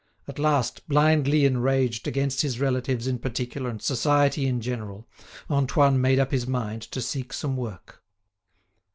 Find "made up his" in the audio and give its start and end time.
6.01-6.47